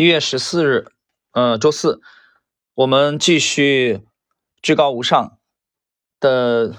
[0.00, 0.86] 一月十四日，
[1.32, 2.00] 呃，周四，
[2.72, 4.00] 我们继续
[4.62, 5.36] 至高无上
[6.18, 6.74] 的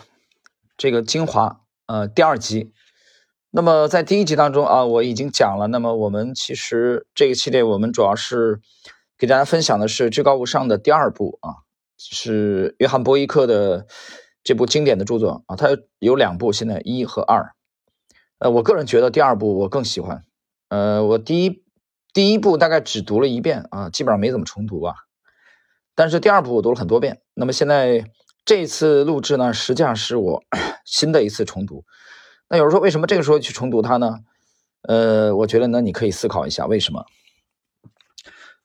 [0.76, 2.74] 这个精华，呃，第二集。
[3.52, 5.68] 那么在第一集当中啊，我已经讲了。
[5.68, 8.60] 那么我们其实这个系列，我们主要是
[9.20, 11.62] 给大家分享的是至高无上的第二部啊，
[12.00, 13.86] 是约翰波伊克的
[14.44, 15.68] 这部经典的著作啊，它
[16.00, 17.54] 有两部，现在一和二。
[18.40, 20.26] 呃，我个人觉得第二部我更喜欢。
[20.70, 21.62] 呃，我第一。
[22.14, 24.96] 第一部大概只读了一遍啊，基本上没怎么重读吧。
[25.96, 27.22] 但是第二部我读了很多遍。
[27.34, 28.06] 那么现在
[28.44, 30.44] 这次录制呢，实际上是我
[30.86, 31.86] 新的一次重读。
[32.50, 34.20] 那有人说为什么这个时候去重读它呢？
[34.82, 37.06] 呃，我觉得呢，你可以思考一下为什么。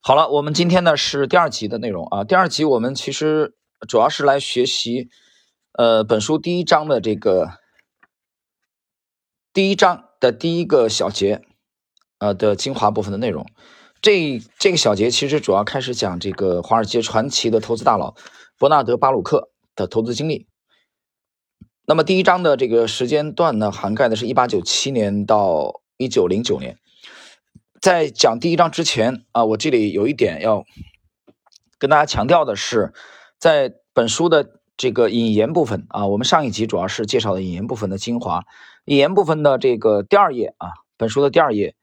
[0.01, 2.25] 好了，我们今天呢是第二集的内容啊。
[2.25, 3.55] 第二集我们其实
[3.87, 5.09] 主要是来学习
[5.73, 7.51] 呃本书第一章的这个
[9.53, 11.45] 第一章的第一个小节。
[12.19, 13.47] 呃的精华部分的内容，
[14.01, 18.14] 这这个小节其实主要开始讲这个华尔街传奇的投资大佬
[18.59, 20.47] 伯纳德·巴鲁克的投资经历。
[21.87, 26.78] 那么第一章的这个时间段呢，涵盖的是一八九七年到一九零九年。
[27.81, 30.64] 在讲第一章之前啊，我这里有一点要
[31.78, 32.92] 跟大家强调的是，
[33.39, 38.44] 在本书的这个引言部分啊，我们上一集主要是介绍的引言部分的精华。
[38.87, 41.77] 引言部分的这个第二页啊，本书的第二页。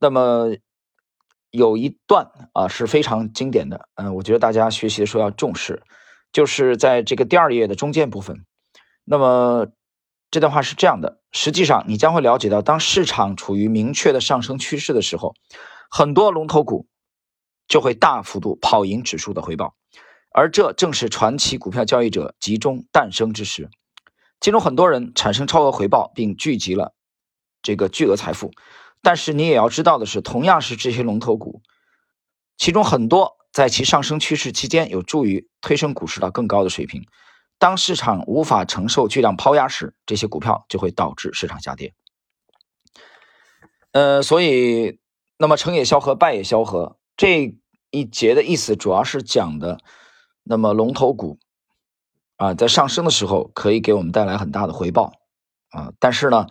[0.00, 0.56] 那么
[1.50, 5.82] 有一段啊是非常经典的，嗯，我觉得大家学习的时候要重视，
[6.32, 8.44] 就是在这个第二页的中间部分。
[9.04, 9.68] 那么
[10.30, 15.34] 这段话是这样的：实际上，你将会了解到，当市场处于明确的上升趋势的时候，
[15.90, 16.86] 很多龙头股
[17.66, 19.74] 就会大幅度跑赢指数的回报，
[20.32, 23.70] 而这正是传奇股票交易者集中诞生之时。
[24.40, 26.92] 其中很多人产生超额回报，并聚集了
[27.62, 28.52] 这个巨额财富。
[29.02, 31.62] 但是你也要知道的是，同样是这些龙头股，
[32.56, 37.06] 其中很多在其上升趋势期间有助于推升股市到更高的水平。
[37.58, 41.92] 当市场无法承受巨量抛压时，这些股票就会导致市场下跌。
[43.90, 45.00] 呃，所以，
[45.38, 47.56] 那么成也萧何，败也萧何这
[47.90, 49.78] 一节的意思主要是讲的，
[50.44, 51.38] 那么龙头股
[52.36, 55.14] 啊，在上升的时候可以给我们带来很大的回报
[55.70, 56.46] 啊，但是呢，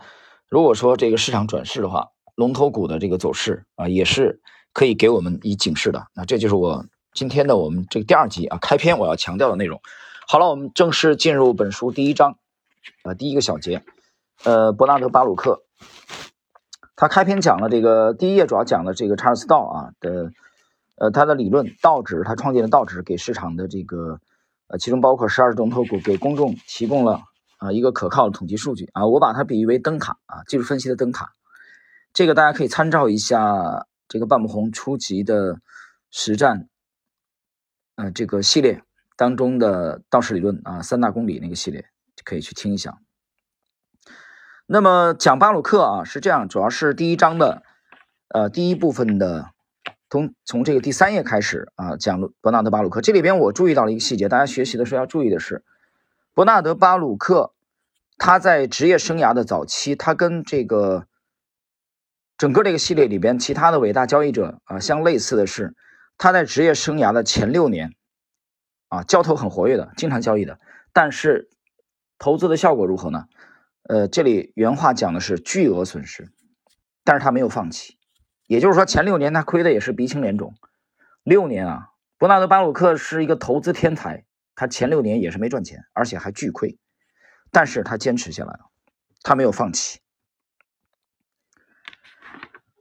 [0.48, 4.40] 如果说这个市场转势的话，龙头股的这个走势啊，也是
[4.72, 6.06] 可以给我们以警示的。
[6.14, 9.80] 那这就是我今天的我们这个第二集啊，开篇我要强调的内容。
[10.28, 12.38] 好了，我们正式进入本书第一章
[13.02, 13.82] 啊，第一个小节。
[14.44, 15.64] 呃，伯纳德·巴鲁克，
[16.94, 20.30] 他开篇讲了这个第一页，主要讲了这个查尔斯·道啊的
[20.94, 24.20] 呃他的理论，道指他创建的道指给市场的这个
[24.68, 27.20] 呃，其中包括十二只龙头股，给公众提供了
[27.56, 29.08] 啊一个可靠的统计数据啊。
[29.08, 31.32] 我把它比喻为灯塔啊，技术分析的灯塔。
[32.18, 35.60] 这个大家可以参照一下这个半亩红初级的
[36.10, 36.68] 实战，
[37.94, 38.82] 呃，这个系列
[39.14, 41.88] 当中的道氏理论啊，三大公理那个系列
[42.24, 42.98] 可以去听一下。
[44.66, 47.62] 那么讲巴鲁克啊是这样，主要是第一章的
[48.30, 49.52] 呃第一部分的，
[50.10, 53.00] 从从这个第三页开始啊讲伯纳德巴鲁克。
[53.00, 55.62] 这里边我注意到了一个细节，大家学习的时候要注意的是，
[56.34, 57.52] 伯纳德巴鲁克
[58.16, 61.06] 他在职业生涯的早期，他跟这个。
[62.38, 65.74] 整个这个系列里边，其他的伟大交易者啊，相类似的是，
[66.16, 67.94] 他在职业生涯的前六年，
[68.86, 70.60] 啊，交投很活跃的，经常交易的，
[70.92, 71.50] 但是
[72.16, 73.26] 投资的效果如何呢？
[73.82, 76.30] 呃，这里原话讲的是巨额损失，
[77.02, 77.98] 但是他没有放弃，
[78.46, 80.54] 也就是说前六年他亏的也是鼻青脸肿。
[81.24, 81.88] 六年啊，
[82.18, 84.24] 伯纳德巴鲁克是一个投资天才，
[84.54, 86.78] 他前六年也是没赚钱，而且还巨亏，
[87.50, 88.70] 但是他坚持下来了，
[89.24, 89.98] 他没有放弃。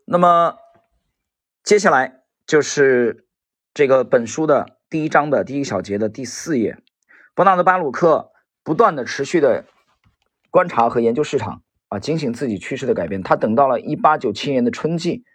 [0.10, 0.58] 那么，
[1.66, 3.28] 接下来就是
[3.74, 6.82] 这个本书的第一章的第一小节的第四页。
[7.36, 8.32] 伯纳德·巴鲁克
[8.64, 9.66] 不断的、持续的
[10.50, 13.22] 观察和研究市场啊，警醒自己趋势的改变。
[13.22, 15.26] 他等到了1897年的春季，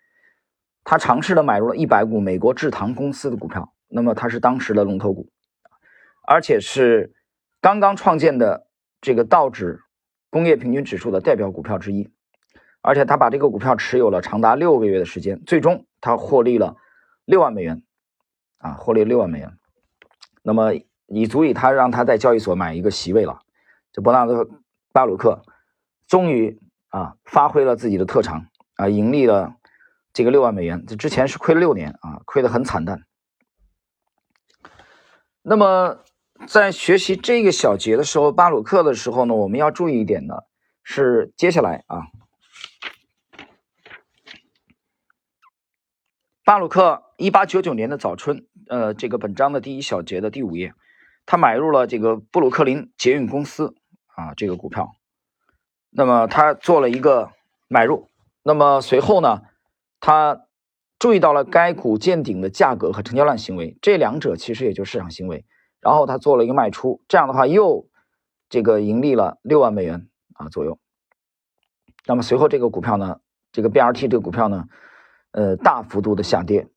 [0.85, 3.75] 他尝试的买入了一百股美国制糖公司的股票。
[3.89, 5.29] 那么，它是当时的龙头股，
[6.27, 7.13] 而且是
[7.61, 8.67] 刚刚创建的
[9.03, 9.83] 这个道指
[10.31, 12.11] 工业平均指数的代表股票之一。
[12.83, 16.77] 而且他把这个股票持有了长达六个月的时间，最终他获利了
[17.25, 17.83] 六万美元，
[18.59, 19.57] 啊，获利六万美元，
[20.43, 20.73] 那么
[21.07, 23.41] 已足以他让他在交易所买一个席位了。
[23.93, 24.43] 这伯纳德·
[24.93, 25.43] 巴鲁克
[26.09, 26.59] 终于
[26.89, 29.55] 啊发挥了自己的特长啊，盈利了
[30.13, 30.85] 这个六万美元。
[30.85, 33.05] 这之前是亏了六年啊，亏得很惨淡。
[35.43, 35.99] 那么
[36.49, 40.47] 在学习这个小节的时候，巴鲁克的时候呢，我们要注意一点的
[40.83, 42.07] 是接下来啊。
[46.45, 50.75] 巴鲁克一八九九年的早春，呃，这个本章的第一小节的第五页，
[51.25, 53.77] 他买入了这个布鲁克林捷运公司
[54.17, 54.97] 啊这个股票，
[55.91, 57.31] 那么他做了一个
[57.69, 58.09] 买入，
[58.43, 59.43] 那么随后呢，
[60.01, 60.47] 他
[60.99, 65.45] 注意到了该股见顶的价格和成交量行为，这两者其实也就是市场行为，
[65.81, 67.87] 然后他做了一个卖出，这样的话又
[68.49, 70.81] 这个盈利了六万美元啊左右，
[72.05, 73.21] 那么随后这个股票呢，
[73.53, 74.65] 这个 BRT 这个股票呢，
[75.33, 76.69] 呃，大幅度的下跌。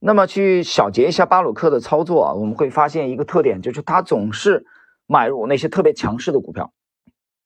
[0.00, 4.66] 那么去小结一下巴鲁克的操作啊，我们会发现一个特点，就是他总是
[5.06, 6.72] 买入那些特别强势的股票，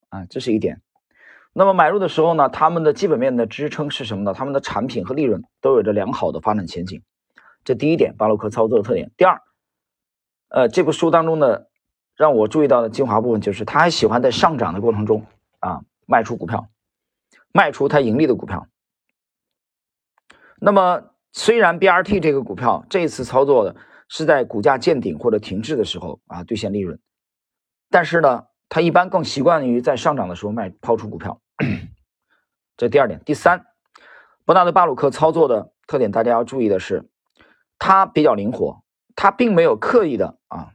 [0.09, 0.81] 啊，这是一点。
[1.55, 4.35] 那么买入的时候呢，他们的基本面的支撑是什么呢？
[4.35, 7.03] 他们的产品和利润都有着良好的发展前景，
[7.65, 9.11] 这第一点，巴鲁克操作的特点。
[9.17, 9.41] 第二，
[10.49, 11.69] 呃，这部书当中的
[12.17, 15.27] 让我注意到的精华部分就是，他还喜欢在上涨的过程中
[15.61, 16.69] 啊卖出股票，
[17.53, 18.67] 卖出他盈利的股票。
[20.63, 21.09] 那么。
[21.35, 23.75] 虽然 BRT 这个股票这次操作的
[24.07, 27.01] 是在股价见顶或者停滞的时候啊兑现利润，
[27.89, 31.41] 但是呢，它一般更习惯于在上涨的时候卖抛出股票。
[32.77, 33.65] 这第二点，第三，
[34.45, 37.09] 伯纳德巴鲁克操作的特点，大家要注意的是，
[37.79, 38.83] 他比较灵活，
[39.17, 40.75] 他并没有刻意的啊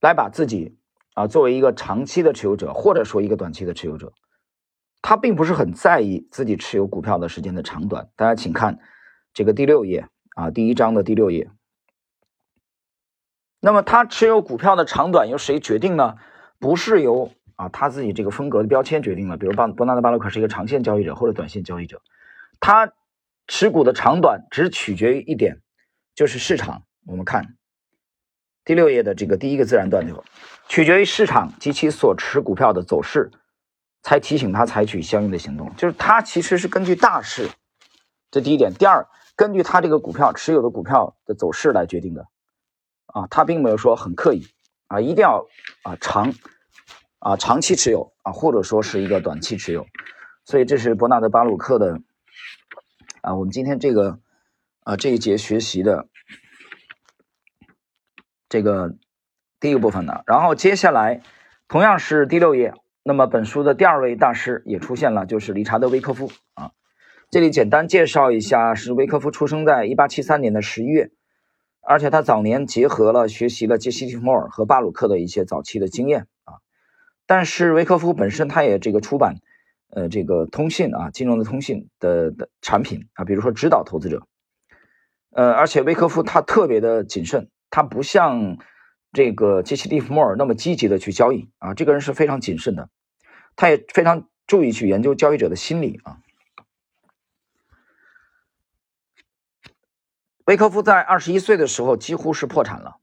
[0.00, 0.78] 来把自己
[1.12, 4.14] 啊作为一个长期的持有者或者说一个短期的持有者，
[5.02, 8.08] 他并不是很在意自己持有股票的时间的长短。
[8.16, 8.78] 大家请看。
[9.34, 11.48] 这个第六页啊，第一章的第六页。
[13.60, 16.16] 那么他持有股票的长短由谁决定呢？
[16.58, 19.38] 不是由啊他自己这个风格的标签决定了。
[19.38, 22.02] 比如巴伯纳德巴洛克是一个长线交易者或者短线交易者，
[22.60, 22.92] 他
[23.46, 25.62] 持股的长短只取决于一点，
[26.14, 26.82] 就是市场。
[27.06, 27.56] 我们看
[28.66, 30.22] 第六页的这个第一个自然段落，
[30.68, 33.30] 取决于市场及其所持股票的走势，
[34.02, 35.74] 才提醒他采取相应的行动。
[35.76, 37.48] 就是他其实是根据大势，
[38.30, 38.72] 这第一点。
[38.74, 39.06] 第二。
[39.34, 42.28] 根据他这个股票持有的股票的走势来决定的，
[43.06, 44.46] 啊，他并没有说很刻意
[44.88, 45.46] 啊，一定要
[45.82, 46.34] 啊长
[47.18, 49.86] 啊长期持有啊，或者说是一个短期持有，
[50.44, 52.02] 所以这是伯纳德巴鲁克的
[53.22, 54.20] 啊，我们今天这个
[54.84, 56.06] 啊这一节学习的
[58.50, 58.94] 这个
[59.58, 61.22] 第一个部分呢，然后接下来
[61.68, 66.70] 同样是第六页，那么本书的第二位大师也出现了，就是理查德威科夫啊。
[67.30, 71.10] 这里简单介绍一下，是维科夫出生在一八七三年的十一月，
[71.80, 76.60] 而且他早年结合了学习了杰西·蒂夫莫尔和巴鲁克的一些早期的经验啊。
[77.26, 79.36] 但是维科夫本身他也这个出版，
[79.90, 84.26] 呃，这个通信啊，金融的通信的的产品啊，比如说指导投资者，
[85.30, 88.58] 呃，而且维科夫他特别的谨慎，他不像
[89.12, 92.88] 这个杰西·利弗莫尔那么积极的去交易啊，这个人是非常谨慎的，
[93.56, 96.18] 他也非常注意去研究交易者的心理啊。
[100.46, 102.96] 维科夫在二十一岁的时候几乎是破产了。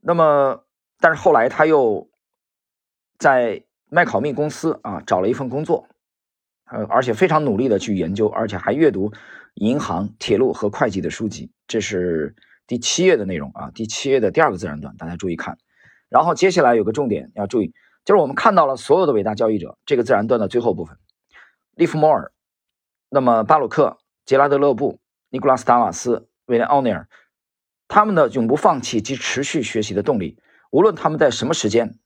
[0.00, 0.64] 那么，
[1.00, 2.08] 但是后来他又
[3.18, 5.88] 在麦考密公司啊找了一份工作，
[6.66, 9.12] 呃，而且非常努力的去研究，而且还阅读
[9.54, 11.50] 银行、铁路和会计的书籍。
[11.66, 12.36] 这是
[12.66, 15.58] 第七页的内容啊，第七页的第二个自然段，大家注意看。
[16.08, 17.72] 然后接下来有个重点要注意，
[18.04, 20.96] 就是我们看到了所有的伟大交易者这个自然段的最后部分，
[21.74, 22.32] 利弗莫尔，
[23.08, 24.98] 那么巴鲁克、杰拉德勒布。
[25.28, 27.08] 尼古拉斯·达瓦斯、威廉·奥尼尔，
[27.88, 30.38] 他们的永不放弃及持续学习的动力，
[30.70, 31.98] 无论他们在什么时间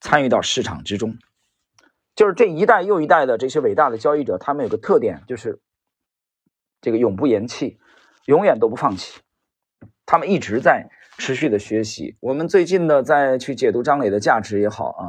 [0.00, 1.18] 参与到市场之中，
[2.14, 5.60] 就是这一代又一代的这些伟大的交易者，他们有个特点，就是
[6.80, 7.78] 这个永不言弃，
[8.26, 9.20] 永远都不放弃，
[10.08, 10.88] 他们一直在
[11.18, 12.16] 持续的学习。
[12.20, 15.02] 我们最近呢，在去解读张磊的价值也好啊，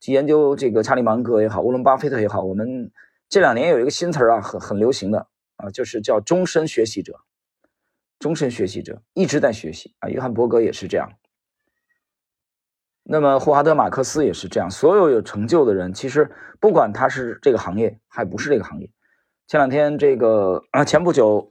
[0.00, 2.90] 去研究这个查理芒格也好，沃伦·巴菲特也好，我们
[3.28, 5.28] 这两年有一个新词儿啊，很很流行的。
[5.56, 7.20] 啊，就是叫终身学习者，
[8.18, 10.08] 终身学习者一直在学习啊。
[10.08, 11.12] 约翰伯格也是这样，
[13.04, 14.68] 那么霍华德马克思也是这样。
[14.68, 18.90] 所有有成就的人，其实不管他是这个行业还不是这个行业。
[19.46, 21.48] 前两天这个啊，前不久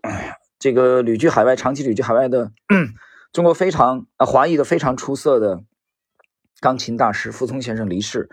[0.61, 2.51] 这个旅居海外、长期旅居海外的
[3.33, 5.63] 中国非常啊华裔的非常出色的
[6.59, 8.29] 钢琴大师傅聪先生离世。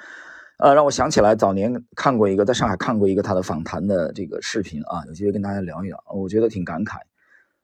[0.59, 6.99] 呃，让我想起来早年看过一个，在上海看过一个他的访谈的这个视频啊，有机会跟大家聊一聊，我觉得挺感慨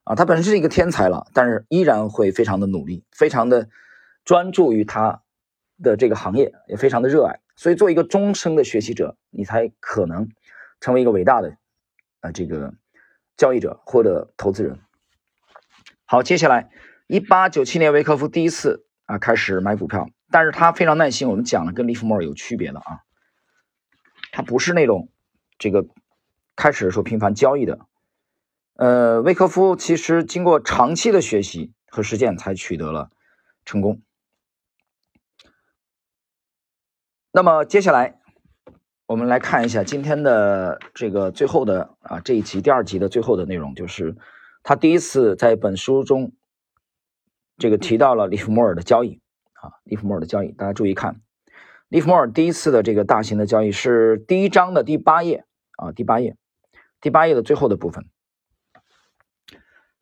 [0.04, 0.14] 啊。
[0.14, 3.68] 他本身是一个天才了，但是依然会非常的努力，非常的
[4.24, 5.20] 专注于他
[5.82, 7.40] 的这个行业，也非常的热爱。
[7.54, 10.26] 所以，做一个终生的学习者，你才可能
[10.80, 11.54] 成为一个伟大的
[12.20, 12.72] 啊这个
[13.36, 14.80] 交易者或者投资人。
[16.04, 16.70] 好，接下来，
[17.06, 20.08] 一八九七年，维克夫第一次啊开始买股票。
[20.30, 23.00] 但是他非常耐心，我们讲了跟利弗莫尔有区别的啊，
[24.32, 25.08] 他不是那种
[25.58, 25.86] 这个
[26.56, 27.78] 开始的时候频繁交易的，
[28.74, 33.10] 呃，威科夫其实经过长期的学习和实践才取得了
[33.64, 34.02] 成功。
[37.30, 38.20] 那么接下来
[39.06, 44.16] 我们来看一下今天的这个最后的啊这一集第二集的最后的内容，就是
[44.62, 46.32] 他第一次在本书中
[47.58, 49.20] 这个提到了利弗莫尔的交易
[49.52, 51.20] 啊，利弗莫尔的交易，大家注意看，
[51.88, 55.44] 利弗莫尔第一次的这个大型的交易是第一章的第八页
[55.76, 56.36] 啊，第八页，
[57.02, 58.06] 第八页的最后的部分。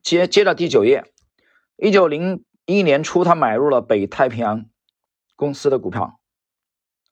[0.00, 1.04] 接接着第九页，
[1.76, 4.64] 一九零一年初，他买入了北太平洋
[5.34, 6.20] 公司的股票，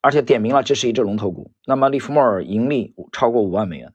[0.01, 1.53] 而且点名了这是一只龙头股。
[1.67, 3.93] 那么利弗莫尔盈利超过五万美元，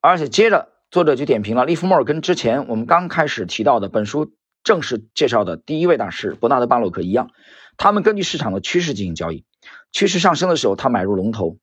[0.00, 7.30] 而且接着作者就点评了利弗莫尔跟之前我们刚开始提到的本书正式介绍的第一位大师伯纳德巴洛克一样，
[7.76, 9.44] 他们根据市场的趋势进行交易，
[9.90, 11.58] 趋势上升的时候，他买入龙头。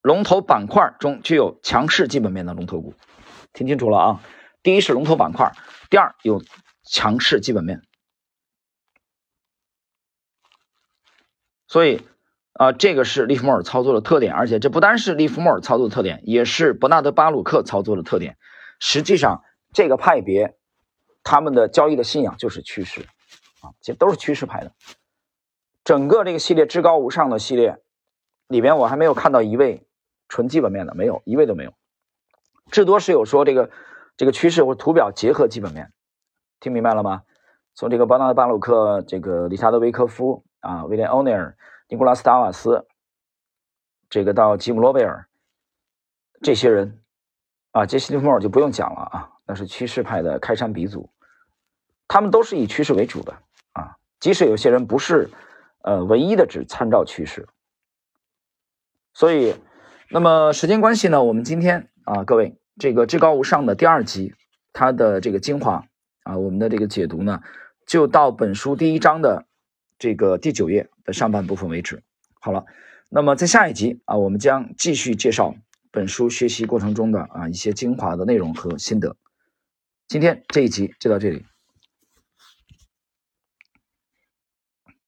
[0.00, 2.94] 龙头板块中具有强势基本面的龙头股，
[3.52, 4.24] 听清楚了啊！
[4.62, 5.52] 第一是龙头板块，
[5.90, 6.42] 第二有
[6.82, 7.82] 强势基本面。
[11.72, 12.02] 所以
[12.52, 18.36] 啊，这个是利弗莫尔操作的特点，而且这不单是利弗莫尔操作的特点，也是伯纳德巴鲁克操作的特点。
[18.78, 20.54] 实际上，这个派别
[21.22, 23.00] 他们的交易的信仰就是趋势
[23.62, 24.72] 啊，其实都是趋势派的。
[25.82, 27.78] 整个这个系列至高无上的系列
[28.48, 29.86] 里边，我还没有看到一位。
[30.28, 31.72] 纯基本面的没有一位都没有，
[32.70, 33.70] 至多是有说这个
[34.18, 35.90] 这个趋势或图表结合基本面，
[36.60, 37.22] 听明白了吗？
[37.74, 41.54] 从这个伯纳德巴鲁克、这个理查德维科夫啊、威廉欧尼尔、
[41.88, 42.86] 尼古拉斯达瓦斯，
[44.08, 45.28] 这个到吉姆罗贝尔
[46.40, 47.02] 这些人
[47.72, 51.10] 啊，杰西·利弗莫尔就不用讲了啊，那是趋势派的开山鼻祖，
[52.08, 53.34] 他们都是以趋势为主的
[53.74, 55.28] 啊，即使有些人不是
[55.82, 57.46] 呃唯一的只参照趋势，
[59.12, 59.54] 所以。
[60.14, 64.34] 那么时间关系呢，我们今天啊，各位这个至高无上的第二集，
[64.74, 65.86] 它的这个精华
[66.24, 67.40] 啊，我们的这个解读呢，
[67.86, 69.46] 就到本书第一章的
[70.02, 72.02] 这个第九页的上半部分为止。
[72.40, 72.66] 好了，
[73.08, 75.54] 那么在下一集啊，我们将继续介绍
[75.92, 79.16] 本书学习过程中的啊一些精华的内容和心得。
[80.08, 81.44] 今天这一集就到这里。